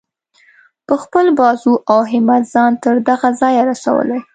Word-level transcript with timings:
په 0.87 0.95
خپل 1.03 1.25
بازو 1.39 1.73
او 1.91 1.99
همت 2.11 2.43
ځان 2.53 2.71
تر 2.83 2.95
دغه 3.09 3.29
ځایه 3.41 3.61
رسولی. 3.71 4.19